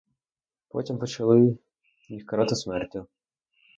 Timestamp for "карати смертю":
2.25-3.07